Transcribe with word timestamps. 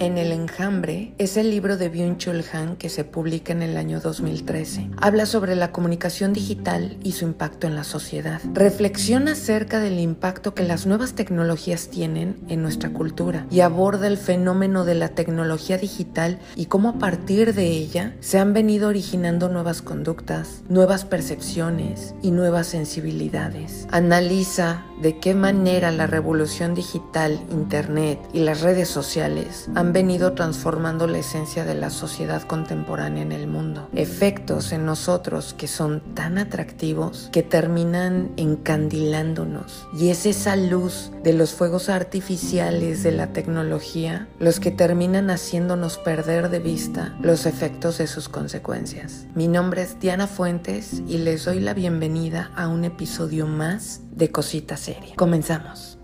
En 0.00 0.16
el 0.16 0.30
enjambre 0.30 1.12
es 1.18 1.36
el 1.36 1.50
libro 1.50 1.76
de 1.76 1.90
Byung-Chul 1.90 2.44
Han 2.52 2.76
que 2.76 2.88
se 2.88 3.02
publica 3.02 3.52
en 3.52 3.62
el 3.62 3.76
año 3.76 3.98
2013. 3.98 4.90
Habla 4.96 5.26
sobre 5.26 5.56
la 5.56 5.72
comunicación 5.72 6.32
digital 6.32 6.96
y 7.02 7.12
su 7.12 7.24
impacto 7.24 7.66
en 7.66 7.74
la 7.74 7.82
sociedad. 7.82 8.40
Reflexiona 8.54 9.32
acerca 9.32 9.80
del 9.80 9.98
impacto 9.98 10.54
que 10.54 10.62
las 10.62 10.86
nuevas 10.86 11.14
tecnologías 11.14 11.88
tienen 11.88 12.36
en 12.48 12.62
nuestra 12.62 12.90
cultura 12.90 13.48
y 13.50 13.58
aborda 13.58 14.06
el 14.06 14.18
fenómeno 14.18 14.84
de 14.84 14.94
la 14.94 15.08
tecnología 15.08 15.78
digital 15.78 16.38
y 16.54 16.66
cómo 16.66 16.90
a 16.90 16.98
partir 17.00 17.52
de 17.52 17.66
ella 17.66 18.14
se 18.20 18.38
han 18.38 18.52
venido 18.52 18.90
originando 18.90 19.48
nuevas 19.48 19.82
conductas, 19.82 20.62
nuevas 20.68 21.06
percepciones 21.06 22.14
y 22.22 22.30
nuevas 22.30 22.68
sensibilidades. 22.68 23.88
Analiza 23.90 24.84
de 25.02 25.18
qué 25.18 25.34
manera 25.34 25.90
la 25.90 26.06
revolución 26.06 26.74
digital, 26.74 27.40
Internet 27.50 28.20
y 28.32 28.40
las 28.40 28.60
redes 28.60 28.88
sociales 28.88 29.68
han 29.74 29.87
venido 29.92 30.32
transformando 30.32 31.06
la 31.06 31.18
esencia 31.18 31.64
de 31.64 31.74
la 31.74 31.90
sociedad 31.90 32.42
contemporánea 32.42 33.22
en 33.22 33.32
el 33.32 33.46
mundo. 33.46 33.88
Efectos 33.94 34.72
en 34.72 34.86
nosotros 34.86 35.54
que 35.54 35.68
son 35.68 36.00
tan 36.14 36.38
atractivos 36.38 37.28
que 37.32 37.42
terminan 37.42 38.32
encandilándonos. 38.36 39.86
Y 39.98 40.10
es 40.10 40.26
esa 40.26 40.56
luz 40.56 41.10
de 41.22 41.32
los 41.32 41.52
fuegos 41.52 41.88
artificiales 41.88 43.02
de 43.02 43.12
la 43.12 43.32
tecnología 43.32 44.28
los 44.38 44.60
que 44.60 44.70
terminan 44.70 45.30
haciéndonos 45.30 45.98
perder 45.98 46.50
de 46.50 46.58
vista 46.58 47.16
los 47.20 47.46
efectos 47.46 47.98
de 47.98 48.06
sus 48.06 48.28
consecuencias. 48.28 49.26
Mi 49.34 49.48
nombre 49.48 49.82
es 49.82 49.98
Diana 50.00 50.26
Fuentes 50.26 51.02
y 51.06 51.18
les 51.18 51.44
doy 51.44 51.60
la 51.60 51.74
bienvenida 51.74 52.50
a 52.56 52.68
un 52.68 52.84
episodio 52.84 53.46
más 53.46 54.00
de 54.10 54.30
Cosita 54.30 54.76
Seria. 54.76 55.14
Comenzamos. 55.16 55.97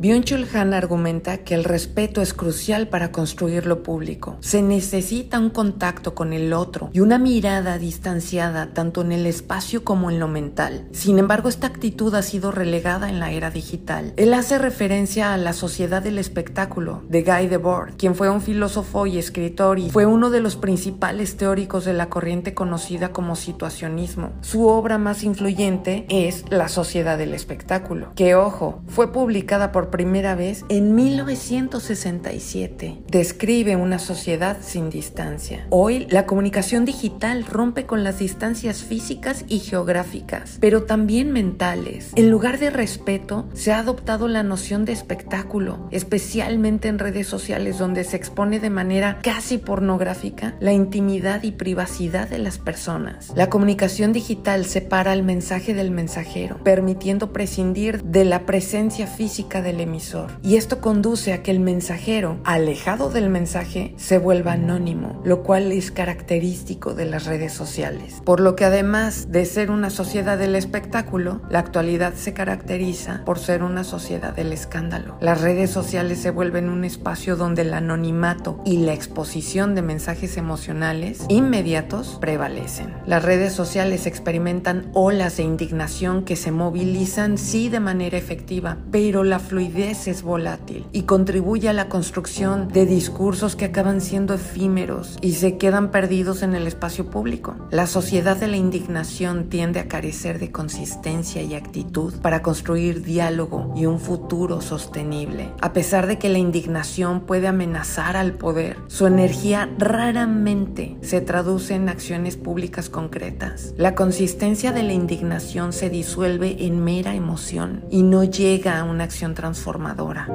Byung-Chul 0.00 0.46
Han 0.54 0.74
argumenta 0.74 1.38
que 1.38 1.56
el 1.56 1.64
respeto 1.64 2.22
es 2.22 2.32
crucial 2.32 2.86
para 2.86 3.10
construir 3.10 3.66
lo 3.66 3.82
público. 3.82 4.36
Se 4.38 4.62
necesita 4.62 5.40
un 5.40 5.50
contacto 5.50 6.14
con 6.14 6.32
el 6.32 6.52
otro 6.52 6.90
y 6.92 7.00
una 7.00 7.18
mirada 7.18 7.78
distanciada 7.78 8.72
tanto 8.74 9.00
en 9.00 9.10
el 9.10 9.26
espacio 9.26 9.82
como 9.82 10.08
en 10.08 10.20
lo 10.20 10.28
mental. 10.28 10.86
Sin 10.92 11.18
embargo, 11.18 11.48
esta 11.48 11.66
actitud 11.66 12.14
ha 12.14 12.22
sido 12.22 12.52
relegada 12.52 13.08
en 13.08 13.18
la 13.18 13.32
era 13.32 13.50
digital. 13.50 14.12
Él 14.16 14.34
hace 14.34 14.58
referencia 14.58 15.34
a 15.34 15.36
la 15.36 15.52
sociedad 15.52 16.00
del 16.00 16.18
espectáculo 16.18 17.02
de 17.08 17.24
Guy 17.24 17.48
Debord, 17.48 17.96
quien 17.96 18.14
fue 18.14 18.30
un 18.30 18.40
filósofo 18.40 19.06
y 19.06 19.18
escritor 19.18 19.80
y 19.80 19.90
fue 19.90 20.06
uno 20.06 20.30
de 20.30 20.40
los 20.40 20.54
principales 20.54 21.36
teóricos 21.36 21.84
de 21.84 21.94
la 21.94 22.08
corriente 22.08 22.54
conocida 22.54 23.10
como 23.10 23.34
situacionismo. 23.34 24.30
Su 24.42 24.68
obra 24.68 24.96
más 24.96 25.24
influyente 25.24 26.06
es 26.08 26.44
La 26.50 26.68
sociedad 26.68 27.18
del 27.18 27.34
espectáculo, 27.34 28.12
que 28.14 28.36
ojo, 28.36 28.80
fue 28.86 29.12
publicada 29.12 29.72
por 29.72 29.87
primera 29.90 30.34
vez 30.34 30.64
en 30.68 30.94
1967. 30.94 33.02
Describe 33.08 33.76
una 33.76 33.98
sociedad 33.98 34.58
sin 34.60 34.90
distancia. 34.90 35.66
Hoy 35.70 36.06
la 36.10 36.26
comunicación 36.26 36.84
digital 36.84 37.44
rompe 37.44 37.86
con 37.86 38.04
las 38.04 38.18
distancias 38.18 38.82
físicas 38.82 39.44
y 39.48 39.60
geográficas, 39.60 40.58
pero 40.60 40.84
también 40.84 41.32
mentales. 41.32 42.12
En 42.16 42.30
lugar 42.30 42.58
de 42.58 42.70
respeto, 42.70 43.48
se 43.54 43.72
ha 43.72 43.78
adoptado 43.78 44.28
la 44.28 44.42
noción 44.42 44.84
de 44.84 44.92
espectáculo, 44.92 45.88
especialmente 45.90 46.88
en 46.88 46.98
redes 46.98 47.26
sociales 47.26 47.78
donde 47.78 48.04
se 48.04 48.16
expone 48.16 48.60
de 48.60 48.70
manera 48.70 49.18
casi 49.22 49.58
pornográfica 49.58 50.54
la 50.60 50.72
intimidad 50.72 51.42
y 51.42 51.52
privacidad 51.52 52.28
de 52.28 52.38
las 52.38 52.58
personas. 52.58 53.32
La 53.34 53.50
comunicación 53.50 54.12
digital 54.12 54.64
separa 54.64 55.12
el 55.12 55.22
mensaje 55.22 55.74
del 55.74 55.90
mensajero, 55.90 56.62
permitiendo 56.64 57.32
prescindir 57.32 58.02
de 58.02 58.24
la 58.24 58.46
presencia 58.46 59.06
física 59.06 59.62
del 59.62 59.77
emisor. 59.80 60.30
Y 60.42 60.56
esto 60.56 60.80
conduce 60.80 61.32
a 61.32 61.42
que 61.42 61.50
el 61.50 61.60
mensajero, 61.60 62.38
alejado 62.44 63.10
del 63.10 63.30
mensaje, 63.30 63.94
se 63.96 64.18
vuelva 64.18 64.52
anónimo, 64.52 65.20
lo 65.24 65.42
cual 65.42 65.72
es 65.72 65.90
característico 65.90 66.94
de 66.94 67.06
las 67.06 67.26
redes 67.26 67.52
sociales. 67.52 68.22
Por 68.24 68.40
lo 68.40 68.56
que 68.56 68.64
además 68.64 69.30
de 69.30 69.44
ser 69.44 69.70
una 69.70 69.90
sociedad 69.90 70.38
del 70.38 70.54
espectáculo, 70.54 71.40
la 71.50 71.60
actualidad 71.60 72.14
se 72.14 72.32
caracteriza 72.32 73.22
por 73.24 73.38
ser 73.38 73.62
una 73.62 73.84
sociedad 73.84 74.34
del 74.34 74.52
escándalo. 74.52 75.16
Las 75.20 75.40
redes 75.40 75.70
sociales 75.70 76.18
se 76.18 76.30
vuelven 76.30 76.68
un 76.68 76.84
espacio 76.84 77.36
donde 77.36 77.62
el 77.62 77.74
anonimato 77.74 78.60
y 78.64 78.78
la 78.78 78.92
exposición 78.92 79.74
de 79.74 79.82
mensajes 79.82 80.36
emocionales 80.36 81.24
inmediatos 81.28 82.18
prevalecen. 82.20 82.94
Las 83.06 83.22
redes 83.22 83.52
sociales 83.52 84.06
experimentan 84.06 84.90
olas 84.94 85.36
de 85.36 85.44
indignación 85.44 86.24
que 86.24 86.36
se 86.36 86.52
movilizan 86.52 87.38
sí 87.38 87.68
de 87.68 87.80
manera 87.80 88.18
efectiva, 88.18 88.78
pero 88.90 89.24
la 89.24 89.38
fluidez 89.38 89.67
es 89.76 90.22
volátil 90.22 90.86
y 90.92 91.02
contribuye 91.02 91.68
a 91.68 91.72
la 91.72 91.88
construcción 91.88 92.68
de 92.68 92.86
discursos 92.86 93.54
que 93.54 93.66
acaban 93.66 94.00
siendo 94.00 94.34
efímeros 94.34 95.18
y 95.20 95.32
se 95.32 95.58
quedan 95.58 95.90
perdidos 95.90 96.42
en 96.42 96.54
el 96.54 96.66
espacio 96.66 97.10
público. 97.10 97.54
La 97.70 97.86
sociedad 97.86 98.36
de 98.36 98.48
la 98.48 98.56
indignación 98.56 99.48
tiende 99.50 99.80
a 99.80 99.88
carecer 99.88 100.38
de 100.38 100.50
consistencia 100.50 101.42
y 101.42 101.54
actitud 101.54 102.14
para 102.22 102.42
construir 102.42 103.02
diálogo 103.02 103.74
y 103.76 103.86
un 103.86 104.00
futuro 104.00 104.60
sostenible. 104.60 105.50
A 105.60 105.72
pesar 105.72 106.06
de 106.06 106.18
que 106.18 106.30
la 106.30 106.38
indignación 106.38 107.20
puede 107.20 107.46
amenazar 107.46 108.16
al 108.16 108.32
poder, 108.32 108.78
su 108.86 109.06
energía 109.06 109.68
raramente 109.78 110.96
se 111.02 111.20
traduce 111.20 111.74
en 111.74 111.88
acciones 111.88 112.36
públicas 112.36 112.88
concretas. 112.88 113.74
La 113.76 113.94
consistencia 113.94 114.72
de 114.72 114.82
la 114.82 114.94
indignación 114.94 115.72
se 115.72 115.90
disuelve 115.90 116.64
en 116.64 116.82
mera 116.82 117.14
emoción 117.14 117.84
y 117.90 118.02
no 118.02 118.24
llega 118.24 118.78
a 118.78 118.84
una 118.84 119.04
acción 119.04 119.34
transformadora 119.34 119.57
transformadora. 119.58 120.28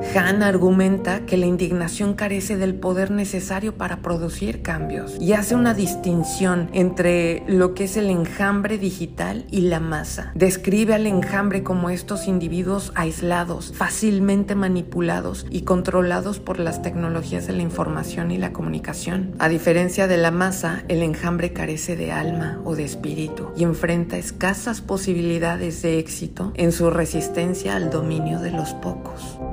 Argumenta 0.43 1.25
que 1.25 1.37
la 1.37 1.45
indignación 1.45 2.15
carece 2.15 2.57
del 2.57 2.75
poder 2.75 3.11
necesario 3.11 3.77
para 3.77 3.97
producir 4.01 4.61
cambios 4.61 5.15
y 5.19 5.33
hace 5.33 5.55
una 5.55 5.73
distinción 5.73 6.69
entre 6.73 7.43
lo 7.47 7.73
que 7.73 7.85
es 7.85 7.95
el 7.95 8.09
enjambre 8.09 8.77
digital 8.77 9.45
y 9.49 9.61
la 9.61 9.79
masa. 9.79 10.31
Describe 10.35 10.93
al 10.93 11.07
enjambre 11.07 11.63
como 11.63 11.89
estos 11.89 12.27
individuos 12.27 12.91
aislados, 12.95 13.73
fácilmente 13.75 14.55
manipulados 14.55 15.45
y 15.49 15.61
controlados 15.61 16.39
por 16.39 16.59
las 16.59 16.81
tecnologías 16.81 17.47
de 17.47 17.53
la 17.53 17.61
información 17.61 18.31
y 18.31 18.37
la 18.37 18.51
comunicación. 18.51 19.33
A 19.39 19.47
diferencia 19.47 20.07
de 20.07 20.17
la 20.17 20.31
masa, 20.31 20.83
el 20.89 21.01
enjambre 21.03 21.53
carece 21.53 21.95
de 21.95 22.11
alma 22.11 22.59
o 22.65 22.75
de 22.75 22.83
espíritu 22.83 23.49
y 23.55 23.63
enfrenta 23.63 24.17
escasas 24.17 24.81
posibilidades 24.81 25.81
de 25.81 25.99
éxito 25.99 26.51
en 26.55 26.71
su 26.71 26.89
resistencia 26.89 27.75
al 27.75 27.89
dominio 27.89 28.39
de 28.39 28.51
los 28.51 28.73
pocos. 28.73 29.12
house. 29.13 29.52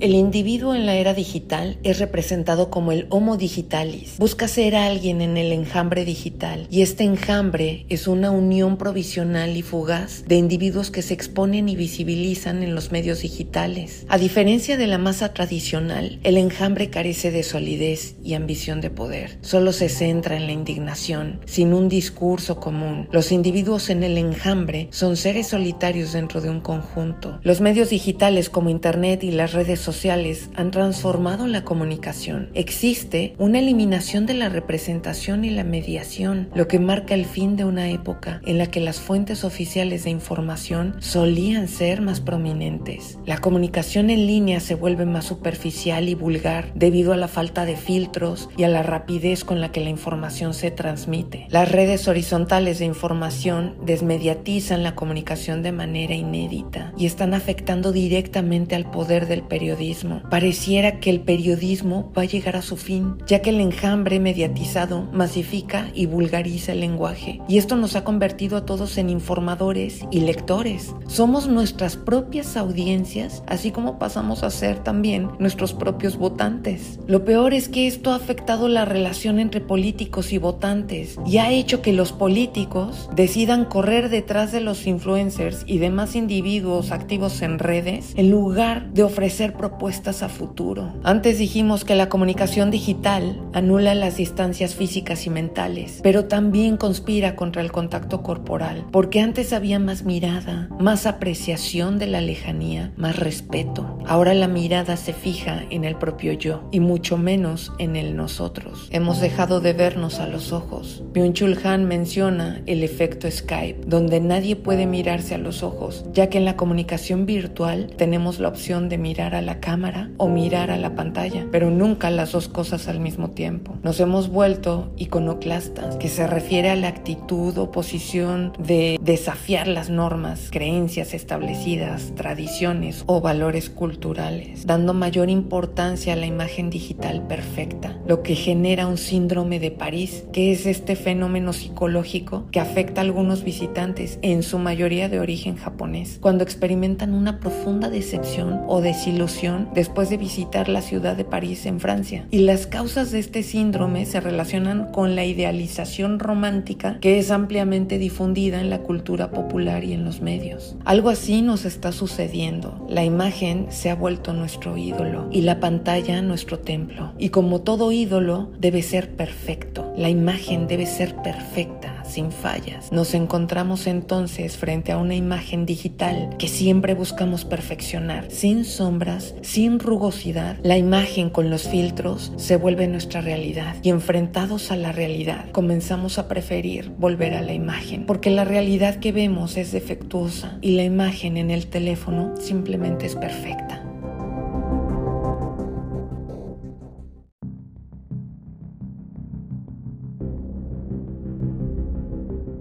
El 0.00 0.14
individuo 0.14 0.74
en 0.74 0.86
la 0.86 0.94
era 0.94 1.12
digital 1.12 1.76
es 1.82 1.98
representado 1.98 2.70
como 2.70 2.90
el 2.90 3.06
Homo 3.10 3.36
digitalis. 3.36 4.14
Busca 4.16 4.48
ser 4.48 4.74
alguien 4.74 5.20
en 5.20 5.36
el 5.36 5.52
enjambre 5.52 6.06
digital 6.06 6.66
y 6.70 6.80
este 6.80 7.04
enjambre 7.04 7.84
es 7.90 8.08
una 8.08 8.30
unión 8.30 8.78
provisional 8.78 9.58
y 9.58 9.60
fugaz 9.60 10.24
de 10.26 10.36
individuos 10.36 10.90
que 10.90 11.02
se 11.02 11.12
exponen 11.12 11.68
y 11.68 11.76
visibilizan 11.76 12.62
en 12.62 12.74
los 12.74 12.92
medios 12.92 13.20
digitales. 13.20 14.06
A 14.08 14.16
diferencia 14.16 14.78
de 14.78 14.86
la 14.86 14.96
masa 14.96 15.34
tradicional, 15.34 16.18
el 16.22 16.38
enjambre 16.38 16.88
carece 16.88 17.30
de 17.30 17.42
solidez 17.42 18.14
y 18.24 18.32
ambición 18.32 18.80
de 18.80 18.88
poder. 18.88 19.36
Solo 19.42 19.70
se 19.74 19.90
centra 19.90 20.34
en 20.34 20.46
la 20.46 20.52
indignación, 20.52 21.40
sin 21.44 21.74
un 21.74 21.90
discurso 21.90 22.58
común. 22.58 23.06
Los 23.12 23.32
individuos 23.32 23.90
en 23.90 24.02
el 24.02 24.16
enjambre 24.16 24.88
son 24.92 25.18
seres 25.18 25.48
solitarios 25.48 26.14
dentro 26.14 26.40
de 26.40 26.48
un 26.48 26.62
conjunto. 26.62 27.38
Los 27.42 27.60
medios 27.60 27.90
digitales 27.90 28.48
como 28.48 28.70
Internet 28.70 29.24
y 29.24 29.30
las 29.30 29.52
redes 29.52 29.78
sociales 29.78 29.89
sociales 29.90 30.50
han 30.54 30.70
transformado 30.70 31.48
la 31.48 31.64
comunicación. 31.64 32.50
Existe 32.54 33.34
una 33.38 33.58
eliminación 33.58 34.24
de 34.24 34.34
la 34.34 34.48
representación 34.48 35.44
y 35.44 35.50
la 35.50 35.64
mediación, 35.64 36.48
lo 36.54 36.68
que 36.68 36.78
marca 36.78 37.14
el 37.14 37.24
fin 37.24 37.56
de 37.56 37.64
una 37.64 37.90
época 37.90 38.40
en 38.46 38.58
la 38.58 38.68
que 38.68 38.78
las 38.78 39.00
fuentes 39.00 39.42
oficiales 39.42 40.04
de 40.04 40.10
información 40.10 40.94
solían 41.00 41.66
ser 41.66 42.02
más 42.02 42.20
prominentes. 42.20 43.18
La 43.26 43.38
comunicación 43.38 44.10
en 44.10 44.28
línea 44.28 44.60
se 44.60 44.76
vuelve 44.76 45.06
más 45.06 45.24
superficial 45.24 46.08
y 46.08 46.14
vulgar 46.14 46.72
debido 46.76 47.12
a 47.12 47.16
la 47.16 47.26
falta 47.26 47.64
de 47.64 47.76
filtros 47.76 48.48
y 48.56 48.62
a 48.62 48.68
la 48.68 48.84
rapidez 48.84 49.42
con 49.42 49.60
la 49.60 49.72
que 49.72 49.80
la 49.80 49.90
información 49.90 50.54
se 50.54 50.70
transmite. 50.70 51.48
Las 51.50 51.72
redes 51.72 52.06
horizontales 52.06 52.78
de 52.78 52.84
información 52.84 53.74
desmediatizan 53.84 54.84
la 54.84 54.94
comunicación 54.94 55.64
de 55.64 55.72
manera 55.72 56.14
inédita 56.14 56.92
y 56.96 57.06
están 57.06 57.34
afectando 57.34 57.90
directamente 57.90 58.76
al 58.76 58.88
poder 58.88 59.26
del 59.26 59.42
periodismo 59.42 59.79
Pareciera 60.28 61.00
que 61.00 61.08
el 61.08 61.20
periodismo 61.22 62.12
va 62.16 62.22
a 62.22 62.26
llegar 62.26 62.54
a 62.54 62.60
su 62.60 62.76
fin, 62.76 63.16
ya 63.26 63.40
que 63.40 63.48
el 63.48 63.60
enjambre 63.60 64.20
mediatizado 64.20 65.08
masifica 65.12 65.88
y 65.94 66.04
vulgariza 66.04 66.72
el 66.72 66.80
lenguaje. 66.80 67.40
Y 67.48 67.56
esto 67.56 67.76
nos 67.76 67.96
ha 67.96 68.04
convertido 68.04 68.58
a 68.58 68.66
todos 68.66 68.98
en 68.98 69.08
informadores 69.08 70.04
y 70.10 70.20
lectores. 70.20 70.94
Somos 71.06 71.48
nuestras 71.48 71.96
propias 71.96 72.58
audiencias, 72.58 73.42
así 73.46 73.70
como 73.70 73.98
pasamos 73.98 74.42
a 74.42 74.50
ser 74.50 74.80
también 74.80 75.30
nuestros 75.38 75.72
propios 75.72 76.18
votantes. 76.18 77.00
Lo 77.06 77.24
peor 77.24 77.54
es 77.54 77.70
que 77.70 77.86
esto 77.86 78.12
ha 78.12 78.16
afectado 78.16 78.68
la 78.68 78.84
relación 78.84 79.38
entre 79.38 79.62
políticos 79.62 80.32
y 80.34 80.38
votantes 80.38 81.18
y 81.26 81.38
ha 81.38 81.50
hecho 81.50 81.80
que 81.80 81.94
los 81.94 82.12
políticos 82.12 83.08
decidan 83.16 83.64
correr 83.64 84.10
detrás 84.10 84.52
de 84.52 84.60
los 84.60 84.86
influencers 84.86 85.62
y 85.66 85.78
demás 85.78 86.16
individuos 86.16 86.92
activos 86.92 87.40
en 87.40 87.58
redes 87.58 88.12
en 88.16 88.30
lugar 88.30 88.92
de 88.92 89.04
ofrecer 89.04 89.54
propuestas 89.54 89.69
a 89.80 90.28
futuro. 90.28 90.92
Antes 91.04 91.38
dijimos 91.38 91.84
que 91.84 91.94
la 91.94 92.08
comunicación 92.08 92.70
digital 92.70 93.40
anula 93.54 93.94
las 93.94 94.16
distancias 94.18 94.74
físicas 94.74 95.26
y 95.26 95.30
mentales, 95.30 96.00
pero 96.02 96.26
también 96.26 96.76
conspira 96.76 97.34
contra 97.34 97.62
el 97.62 97.72
contacto 97.72 98.22
corporal, 98.22 98.84
porque 98.92 99.20
antes 99.20 99.52
había 99.52 99.78
más 99.78 100.04
mirada, 100.04 100.68
más 100.78 101.06
apreciación 101.06 101.98
de 101.98 102.08
la 102.08 102.20
lejanía, 102.20 102.92
más 102.96 103.18
respeto. 103.18 103.98
Ahora 104.06 104.34
la 104.34 104.48
mirada 104.48 104.96
se 104.96 105.14
fija 105.14 105.62
en 105.70 105.84
el 105.84 105.96
propio 105.96 106.34
yo 106.34 106.68
y 106.70 106.80
mucho 106.80 107.16
menos 107.16 107.72
en 107.78 107.96
el 107.96 108.16
nosotros. 108.16 108.88
Hemos 108.90 109.20
dejado 109.20 109.60
de 109.60 109.72
vernos 109.72 110.18
a 110.18 110.26
los 110.26 110.52
ojos. 110.52 111.02
Byung-Chul 111.14 111.64
Han 111.64 111.86
menciona 111.86 112.60
el 112.66 112.84
efecto 112.84 113.30
Skype, 113.30 113.86
donde 113.86 114.20
nadie 114.20 114.56
puede 114.56 114.86
mirarse 114.86 115.34
a 115.34 115.38
los 115.38 115.62
ojos, 115.62 116.04
ya 116.12 116.28
que 116.28 116.38
en 116.38 116.44
la 116.44 116.56
comunicación 116.56 117.24
virtual 117.24 117.92
tenemos 117.96 118.40
la 118.40 118.48
opción 118.48 118.88
de 118.88 118.98
mirar 118.98 119.34
a 119.34 119.42
la 119.42 119.59
cámara 119.60 120.10
o 120.16 120.28
mirar 120.28 120.70
a 120.70 120.78
la 120.78 120.94
pantalla, 120.94 121.46
pero 121.52 121.70
nunca 121.70 122.10
las 122.10 122.32
dos 122.32 122.48
cosas 122.48 122.88
al 122.88 123.00
mismo 123.00 123.30
tiempo. 123.30 123.76
Nos 123.82 124.00
hemos 124.00 124.28
vuelto 124.28 124.92
iconoclastas, 124.96 125.96
que 125.96 126.08
se 126.08 126.26
refiere 126.26 126.70
a 126.70 126.76
la 126.76 126.88
actitud 126.88 127.56
o 127.58 127.70
posición 127.70 128.52
de 128.58 128.98
desafiar 129.02 129.68
las 129.68 129.90
normas, 129.90 130.48
creencias 130.50 131.14
establecidas, 131.14 132.12
tradiciones 132.14 133.04
o 133.06 133.20
valores 133.20 133.70
culturales, 133.70 134.66
dando 134.66 134.94
mayor 134.94 135.30
importancia 135.30 136.14
a 136.14 136.16
la 136.16 136.26
imagen 136.26 136.70
digital 136.70 137.26
perfecta, 137.26 137.98
lo 138.06 138.22
que 138.22 138.34
genera 138.34 138.86
un 138.86 138.98
síndrome 138.98 139.60
de 139.60 139.70
París, 139.70 140.24
que 140.32 140.52
es 140.52 140.66
este 140.66 140.96
fenómeno 140.96 141.52
psicológico 141.52 142.46
que 142.50 142.60
afecta 142.60 143.00
a 143.00 143.04
algunos 143.04 143.44
visitantes, 143.44 144.18
en 144.22 144.42
su 144.42 144.58
mayoría 144.58 145.08
de 145.08 145.20
origen 145.20 145.56
japonés, 145.56 146.18
cuando 146.20 146.44
experimentan 146.44 147.14
una 147.14 147.40
profunda 147.40 147.90
decepción 147.90 148.62
o 148.66 148.80
desilusión 148.80 149.49
después 149.74 150.10
de 150.10 150.16
visitar 150.16 150.68
la 150.68 150.82
ciudad 150.82 151.16
de 151.16 151.24
París 151.24 151.66
en 151.66 151.80
Francia. 151.80 152.26
Y 152.30 152.40
las 152.40 152.66
causas 152.66 153.10
de 153.10 153.18
este 153.18 153.42
síndrome 153.42 154.06
se 154.06 154.20
relacionan 154.20 154.92
con 154.92 155.16
la 155.16 155.24
idealización 155.24 156.18
romántica 156.18 156.98
que 157.00 157.18
es 157.18 157.30
ampliamente 157.30 157.98
difundida 157.98 158.60
en 158.60 158.70
la 158.70 158.80
cultura 158.80 159.30
popular 159.30 159.84
y 159.84 159.92
en 159.92 160.04
los 160.04 160.20
medios. 160.20 160.76
Algo 160.84 161.08
así 161.10 161.42
nos 161.42 161.64
está 161.64 161.92
sucediendo. 161.92 162.86
La 162.88 163.04
imagen 163.04 163.66
se 163.70 163.90
ha 163.90 163.94
vuelto 163.94 164.32
nuestro 164.32 164.76
ídolo 164.76 165.28
y 165.30 165.42
la 165.42 165.60
pantalla 165.60 166.20
nuestro 166.22 166.58
templo. 166.58 167.12
Y 167.18 167.30
como 167.30 167.60
todo 167.60 167.92
ídolo, 167.92 168.50
debe 168.58 168.82
ser 168.82 169.16
perfecto. 169.16 169.92
La 169.96 170.08
imagen 170.08 170.66
debe 170.66 170.86
ser 170.86 171.14
perfecta, 171.16 171.99
sin 172.04 172.32
fallas. 172.32 172.92
Nos 172.92 173.14
encontramos 173.14 173.86
entonces 173.86 174.56
frente 174.56 174.92
a 174.92 174.98
una 174.98 175.14
imagen 175.14 175.66
digital 175.66 176.36
que 176.38 176.48
siempre 176.48 176.94
buscamos 176.94 177.44
perfeccionar, 177.44 178.30
sin 178.30 178.64
sombras, 178.64 179.34
sin 179.42 179.78
rugosidad. 179.78 180.56
La 180.62 180.78
imagen 180.78 181.30
con 181.30 181.50
los 181.50 181.68
filtros 181.68 182.32
se 182.36 182.56
vuelve 182.56 182.88
nuestra 182.88 183.20
realidad 183.20 183.76
y 183.82 183.90
enfrentados 183.90 184.70
a 184.70 184.76
la 184.76 184.92
realidad 184.92 185.50
comenzamos 185.52 186.18
a 186.18 186.28
preferir 186.28 186.90
volver 186.98 187.34
a 187.34 187.42
la 187.42 187.52
imagen 187.52 188.06
porque 188.06 188.30
la 188.30 188.44
realidad 188.44 188.96
que 188.96 189.12
vemos 189.12 189.56
es 189.56 189.72
defectuosa 189.72 190.58
y 190.60 190.72
la 190.72 190.84
imagen 190.84 191.36
en 191.36 191.50
el 191.50 191.66
teléfono 191.66 192.34
simplemente 192.38 193.06
es 193.06 193.16
perfecta. 193.16 193.89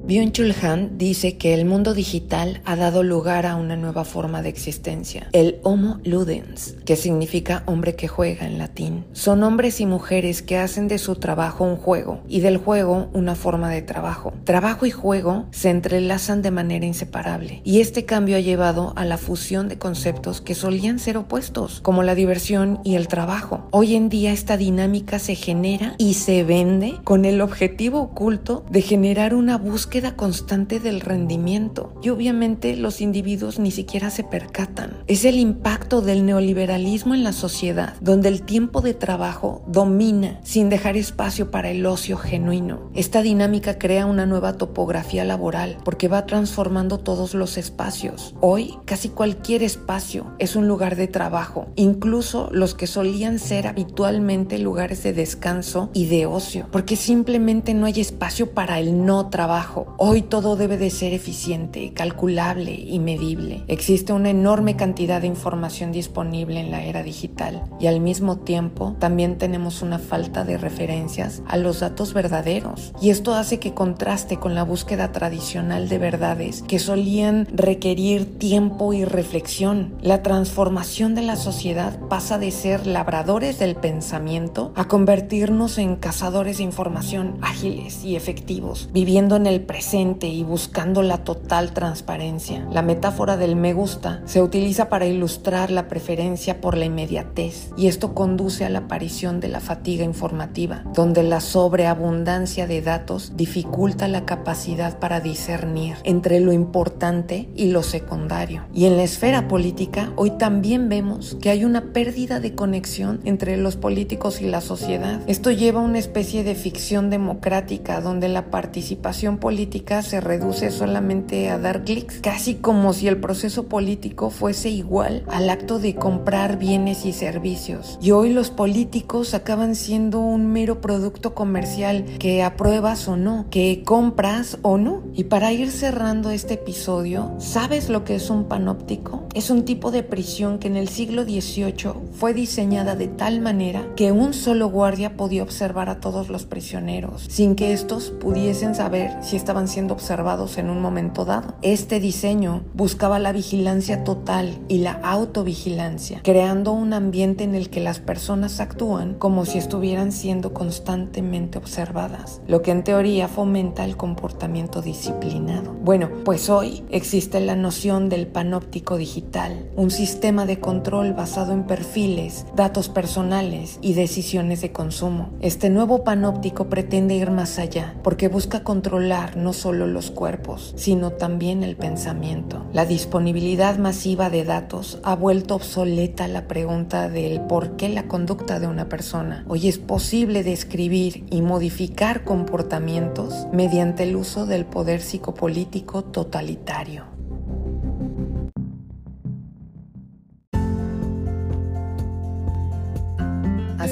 Byung-Chul 0.10 0.56
Han 0.64 0.98
dice 0.98 1.38
que 1.38 1.54
el 1.54 1.66
mundo 1.66 1.94
digital 1.94 2.62
ha 2.66 2.76
dado 2.76 3.04
lugar 3.04 3.46
a 3.46 3.56
una 3.56 3.76
nueva 3.76 4.06
forma 4.06 4.42
de 4.42 4.50
existencia, 4.50 5.30
el 5.34 5.60
Homo 5.62 6.00
Ludens, 6.04 6.78
que 6.84 6.96
significa 6.96 7.62
hombre 7.68 7.96
que 7.96 8.08
juega 8.08 8.48
en 8.48 8.58
latín. 8.58 9.06
Son 9.14 9.44
hombres 9.44 9.80
y 9.80 9.86
mujeres 9.86 10.42
que 10.42 10.58
hacen 10.58 10.88
de 10.88 10.98
su 10.98 11.18
trabajo 11.18 11.64
un 11.64 11.76
juego 11.76 12.22
y 12.28 12.40
del 12.40 12.58
juego 12.58 13.12
una 13.14 13.36
forma 13.36 13.70
de 13.70 13.84
trabajo. 13.84 14.34
Trabajo 14.46 14.88
y 14.88 14.90
juego 14.90 15.46
se 15.52 15.70
entrelazan 15.70 16.42
de 16.42 16.50
manera 16.50 16.88
inseparable 16.88 17.62
y 17.64 17.80
este 17.80 18.06
cambio 18.06 18.38
ha 18.38 18.40
llevado 18.40 18.94
a 18.96 19.06
la 19.06 19.20
fusión 19.20 19.68
de 19.70 19.78
conceptos 19.78 20.42
que 20.42 20.56
solían 20.56 20.98
ser 20.98 21.18
opuestos, 21.18 21.82
como 21.82 22.02
la 22.02 22.16
diversión 22.16 22.80
y 22.84 22.96
el 22.96 23.08
trabajo. 23.08 23.68
Hoy 23.70 23.94
en 23.94 24.10
día 24.10 24.32
esta 24.32 24.58
dinámica 24.58 25.20
se 25.20 25.36
genera 25.36 25.94
y 26.00 26.16
se 26.16 26.44
vende 26.44 26.96
con 27.04 27.26
el 27.26 27.42
objetivo 27.42 28.00
oculto 28.00 28.66
de 28.72 28.82
generar 28.82 29.36
una 29.36 29.60
búsqueda 29.60 29.99
constante 30.16 30.80
del 30.80 31.02
rendimiento 31.02 31.94
y 32.02 32.10
obviamente 32.10 32.76
los 32.76 33.02
individuos 33.02 33.60
ni 33.60 33.72
siquiera 33.72 34.10
se 34.10 34.24
percatan. 34.24 35.04
Es 35.08 35.26
el 35.26 35.40
impacto 35.40 36.02
del 36.02 36.26
neoliberalismo 36.26 37.14
en 37.14 37.24
la 37.24 37.34
sociedad, 37.34 37.96
donde 38.02 38.30
el 38.30 38.44
tiempo 38.44 38.82
de 38.82 38.94
trabajo 38.94 39.64
domina 39.68 40.40
sin 40.44 40.70
dejar 40.70 40.98
espacio 40.98 41.52
para 41.52 41.70
el 41.70 41.86
ocio 41.86 42.18
genuino. 42.18 42.90
Esta 42.94 43.22
dinámica 43.22 43.78
crea 43.78 44.06
una 44.06 44.26
nueva 44.26 44.54
topografía 44.54 45.26
laboral 45.26 45.78
porque 45.84 46.08
va 46.08 46.26
transformando 46.26 47.00
todos 47.00 47.34
los 47.34 47.58
espacios. 47.58 48.36
Hoy 48.42 48.78
casi 48.86 49.10
cualquier 49.10 49.64
espacio 49.64 50.34
es 50.40 50.56
un 50.56 50.68
lugar 50.68 50.96
de 50.96 51.08
trabajo, 51.08 51.68
incluso 51.76 52.50
los 52.52 52.76
que 52.76 52.88
solían 52.88 53.40
ser 53.40 53.68
habitualmente 53.68 54.58
lugares 54.60 55.04
de 55.04 55.14
descanso 55.14 55.90
y 55.94 56.06
de 56.06 56.26
ocio, 56.26 56.68
porque 56.72 56.96
simplemente 56.96 57.74
no 57.74 57.86
hay 57.86 58.00
espacio 58.00 58.52
para 58.52 58.80
el 58.80 59.06
no 59.06 59.30
trabajo. 59.30 59.89
Hoy 59.98 60.22
todo 60.22 60.56
debe 60.56 60.78
de 60.78 60.90
ser 60.92 61.14
eficiente, 61.14 61.92
calculable 61.94 62.72
y 62.74 63.00
medible. 63.00 63.64
Existe 63.68 64.14
una 64.14 64.30
enorme 64.30 64.76
cantidad 64.76 65.20
de 65.20 65.28
información 65.28 65.92
disponible 65.92 66.60
en 66.60 66.72
la 66.72 66.84
era 66.84 67.04
digital 67.04 67.64
y 67.80 67.88
al 67.88 68.00
mismo 68.00 68.38
tiempo 68.38 68.96
también 69.00 69.38
tenemos 69.38 69.82
una 69.82 70.00
falta 70.00 70.46
de 70.46 70.58
referencias 70.58 71.42
a 71.48 71.58
los 71.58 71.80
datos 71.82 72.14
verdaderos. 72.14 72.94
Y 73.02 73.10
esto 73.10 73.34
hace 73.34 73.60
que 73.60 73.74
contraste 73.74 74.38
con 74.38 74.56
la 74.56 74.64
búsqueda 74.64 75.12
tradicional 75.12 75.90
de 75.90 75.98
verdades 75.98 76.62
que 76.62 76.80
solían 76.80 77.48
requerir 77.52 78.38
tiempo 78.38 78.94
y 78.94 79.06
reflexión. 79.06 79.96
La 80.02 80.24
transformación 80.24 81.16
de 81.16 81.24
la 81.24 81.36
sociedad 81.36 82.00
pasa 82.08 82.38
de 82.38 82.52
ser 82.52 82.88
labradores 82.88 83.60
del 83.60 83.76
pensamiento 83.76 84.72
a 84.76 84.88
convertirnos 84.88 85.78
en 85.78 85.96
cazadores 85.96 86.58
de 86.58 86.64
información 86.64 87.38
ágiles 87.42 88.04
y 88.04 88.16
efectivos, 88.16 88.90
viviendo 88.94 89.36
en 89.36 89.48
el 89.48 89.62
presente 89.62 89.79
presente 89.80 90.28
y 90.28 90.44
buscando 90.44 91.02
la 91.04 91.20
total 91.20 91.72
transparencia. 91.72 92.68
La 92.70 92.82
metáfora 92.82 93.38
del 93.38 93.56
me 93.56 93.72
gusta 93.72 94.22
se 94.26 94.42
utiliza 94.42 94.90
para 94.90 95.06
ilustrar 95.06 95.72
la 95.72 95.88
preferencia 95.88 96.60
por 96.60 96.76
la 96.76 96.84
inmediatez 96.84 97.70
y 97.78 97.88
esto 97.88 98.14
conduce 98.14 98.66
a 98.66 98.70
la 98.70 98.80
aparición 98.80 99.40
de 99.40 99.48
la 99.48 99.62
fatiga 99.62 100.04
informativa, 100.04 100.84
donde 100.94 101.24
la 101.24 101.40
sobreabundancia 101.40 102.68
de 102.68 102.82
datos 102.82 103.38
dificulta 103.38 104.10
la 104.10 104.26
capacidad 104.26 105.00
para 105.00 105.22
discernir 105.22 105.96
entre 106.04 106.42
lo 106.42 106.52
importante 106.52 107.48
y 107.56 107.72
lo 107.72 107.82
secundario. 107.82 108.66
Y 108.74 108.84
en 108.84 108.98
la 108.98 109.04
esfera 109.04 109.48
política, 109.48 110.12
hoy 110.18 110.32
también 110.32 110.90
vemos 110.90 111.38
que 111.40 111.52
hay 111.52 111.64
una 111.64 111.94
pérdida 111.94 112.42
de 112.42 112.54
conexión 112.54 113.22
entre 113.24 113.56
los 113.56 113.78
políticos 113.78 114.42
y 114.42 114.48
la 114.48 114.60
sociedad. 114.60 115.22
Esto 115.28 115.52
lleva 115.52 115.80
a 115.80 115.86
una 115.86 116.00
especie 116.00 116.44
de 116.44 116.56
ficción 116.56 117.10
democrática 117.10 118.02
donde 118.02 118.28
la 118.28 118.52
participación 118.52 119.38
política 119.38 119.59
se 120.02 120.22
reduce 120.22 120.72
solamente 120.72 121.50
a 121.50 121.60
dar 121.60 121.84
clics, 121.84 122.20
casi 122.22 122.56
como 122.56 122.94
si 122.94 123.10
el 123.10 123.20
proceso 123.20 123.68
político 123.68 124.30
fuese 124.30 124.70
igual 124.70 125.24
al 125.28 125.50
acto 125.50 125.80
de 125.80 125.96
comprar 125.96 126.58
bienes 126.58 127.06
y 127.06 127.12
servicios. 127.12 128.00
Y 128.02 128.12
hoy 128.12 128.32
los 128.32 128.52
políticos 128.52 129.34
acaban 129.34 129.76
siendo 129.76 130.22
un 130.22 130.48
mero 130.48 130.80
producto 130.80 131.34
comercial 131.34 132.06
que 132.20 132.42
apruebas 132.42 133.08
o 133.10 133.18
no, 133.18 133.48
que 133.52 133.84
compras 133.84 134.58
o 134.62 134.78
no. 134.78 135.04
Y 135.14 135.26
para 135.26 135.52
ir 135.52 135.72
cerrando 135.72 136.30
este 136.30 136.54
episodio, 136.54 137.34
¿sabes 137.40 137.90
lo 137.90 138.06
que 138.06 138.16
es 138.16 138.30
un 138.30 138.46
panóptico? 138.46 139.28
Es 139.36 139.50
un 139.50 139.66
tipo 139.66 139.92
de 139.92 140.04
prisión 140.04 140.60
que 140.60 140.68
en 140.68 140.78
el 140.78 140.88
siglo 140.88 141.24
XVIII 141.24 141.94
fue 142.14 142.34
diseñada 142.34 142.96
de 142.96 143.08
tal 143.08 143.42
manera 143.42 143.86
que 143.98 144.14
un 144.14 144.34
solo 144.34 144.70
guardia 144.70 145.18
podía 145.18 145.44
observar 145.44 145.90
a 145.90 146.00
todos 146.00 146.30
los 146.30 146.46
prisioneros, 146.46 147.26
sin 147.30 147.56
que 147.56 147.74
estos 147.74 148.10
pudiesen 148.10 148.74
saber 148.74 149.12
si 149.22 149.36
estaban 149.36 149.49
estaban 149.50 149.68
siendo 149.68 149.96
observados 149.96 150.60
en 150.60 150.70
un 150.70 150.80
momento 150.80 151.26
dado. 151.26 151.56
Este 151.64 152.00
diseño 152.00 152.62
buscaba 152.76 153.18
la 153.18 153.32
vigilancia 153.32 154.04
total 154.04 154.60
y 154.68 154.78
la 154.78 154.92
autovigilancia, 154.92 156.22
creando 156.24 156.72
un 156.72 156.94
ambiente 156.94 157.46
en 157.46 157.56
el 157.56 157.72
que 157.72 157.80
las 157.80 157.98
personas 157.98 158.60
actúan 158.60 159.16
como 159.16 159.46
si 159.46 159.58
estuvieran 159.58 160.12
siendo 160.12 160.54
constantemente 160.54 161.58
observadas, 161.58 162.42
lo 162.48 162.62
que 162.62 162.70
en 162.70 162.84
teoría 162.84 163.28
fomenta 163.28 163.86
el 163.86 163.98
comportamiento 163.98 164.84
disciplinado. 164.84 165.74
Bueno, 165.74 166.12
pues 166.24 166.52
hoy 166.52 166.84
existe 166.92 167.40
la 167.40 167.56
noción 167.56 168.08
del 168.08 168.28
panóptico 168.28 168.98
digital, 168.98 169.68
un 169.76 169.90
sistema 169.90 170.46
de 170.46 170.60
control 170.60 171.14
basado 171.14 171.54
en 171.54 171.64
perfiles, 171.64 172.46
datos 172.56 172.88
personales 172.88 173.80
y 173.82 173.96
decisiones 173.96 174.62
de 174.62 174.72
consumo. 174.72 175.32
Este 175.42 175.72
nuevo 175.72 176.04
panóptico 176.04 176.70
pretende 176.70 177.16
ir 177.16 177.32
más 177.32 177.58
allá 177.58 177.96
porque 178.04 178.28
busca 178.28 178.64
controlar 178.64 179.39
no 179.40 179.54
solo 179.54 179.88
los 179.88 180.12
cuerpos, 180.12 180.74
sino 180.78 181.12
también 181.12 181.64
el 181.64 181.76
pensamiento. 181.76 182.66
La 182.74 182.86
disponibilidad 182.86 183.78
masiva 183.78 184.30
de 184.30 184.44
datos 184.44 185.00
ha 185.04 185.16
vuelto 185.16 185.56
obsoleta 185.56 186.28
la 186.28 186.48
pregunta 186.48 187.10
del 187.10 187.42
por 187.42 187.76
qué 187.76 187.90
la 187.90 188.08
conducta 188.08 188.60
de 188.60 188.68
una 188.68 188.90
persona. 188.90 189.46
Hoy 189.48 189.68
es 189.68 189.78
posible 189.78 190.44
describir 190.44 191.26
y 191.30 191.42
modificar 191.42 192.24
comportamientos 192.24 193.48
mediante 193.52 194.04
el 194.04 194.16
uso 194.16 194.46
del 194.46 194.66
poder 194.66 195.02
psicopolítico 195.02 196.04
totalitario. 196.04 197.19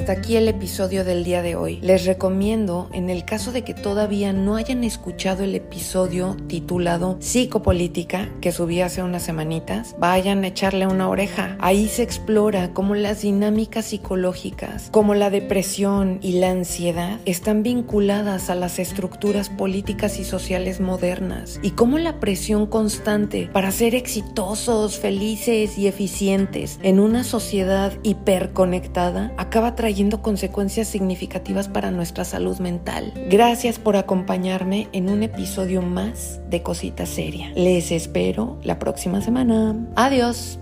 Hasta 0.07 0.21
aquí 0.21 0.37
el 0.37 0.47
episodio 0.47 1.03
del 1.03 1.25
día 1.25 1.41
de 1.41 1.57
hoy. 1.57 1.79
Les 1.81 2.05
recomiendo, 2.05 2.87
en 2.93 3.09
el 3.09 3.25
caso 3.25 3.51
de 3.51 3.65
que 3.65 3.73
todavía 3.73 4.31
no 4.31 4.55
hayan 4.55 4.85
escuchado 4.85 5.43
el 5.43 5.53
episodio 5.53 6.37
titulado 6.47 7.17
Psicopolítica, 7.19 8.29
que 8.39 8.53
subí 8.53 8.79
hace 8.79 9.03
unas 9.03 9.23
semanitas, 9.23 9.97
vayan 9.99 10.45
a 10.45 10.47
echarle 10.47 10.87
una 10.87 11.09
oreja. 11.09 11.57
Ahí 11.59 11.89
se 11.89 12.03
explora 12.03 12.73
cómo 12.73 12.95
las 12.95 13.23
dinámicas 13.23 13.87
psicológicas, 13.87 14.87
como 14.91 15.13
la 15.13 15.29
depresión 15.29 16.19
y 16.21 16.39
la 16.39 16.51
ansiedad, 16.51 17.19
están 17.25 17.61
vinculadas 17.61 18.49
a 18.49 18.55
las 18.55 18.79
estructuras 18.79 19.49
políticas 19.49 20.19
y 20.19 20.23
sociales 20.23 20.79
modernas 20.79 21.59
y 21.61 21.71
cómo 21.71 21.97
la 21.97 22.21
presión 22.21 22.65
constante 22.65 23.49
para 23.51 23.71
ser 23.71 23.93
exitosos, 23.93 24.99
felices 24.99 25.77
y 25.77 25.87
eficientes 25.87 26.79
en 26.81 27.01
una 27.01 27.25
sociedad 27.25 27.91
hiperconectada 28.03 29.33
acaba 29.35 29.75
consecuencias 30.21 30.87
significativas 30.87 31.67
para 31.67 31.91
nuestra 31.91 32.23
salud 32.23 32.59
mental. 32.59 33.13
Gracias 33.29 33.79
por 33.79 33.95
acompañarme 33.95 34.87
en 34.93 35.09
un 35.09 35.23
episodio 35.23 35.81
más 35.81 36.39
de 36.49 36.61
Cosita 36.63 37.05
Seria. 37.05 37.51
Les 37.55 37.91
espero 37.91 38.59
la 38.63 38.79
próxima 38.79 39.21
semana. 39.21 39.75
Adiós. 39.95 40.59